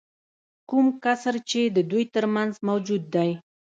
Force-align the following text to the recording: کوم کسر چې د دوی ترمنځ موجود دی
کوم 0.69 0.85
کسر 1.03 1.35
چې 1.49 1.61
د 1.75 1.77
دوی 1.91 2.03
ترمنځ 2.13 2.53
موجود 2.67 3.03
دی 3.15 3.31